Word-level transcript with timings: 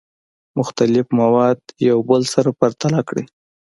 مختلف 0.59 1.05
مواد 1.19 1.59
یو 1.89 1.97
بل 2.09 2.21
سره 2.33 2.49
پرتله 2.59 2.99
کړئ. 3.07 3.25